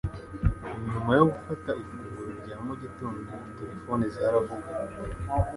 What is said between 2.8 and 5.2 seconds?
gitondo terefone zaravugaga